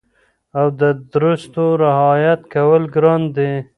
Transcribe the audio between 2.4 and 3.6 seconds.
کول ګران دي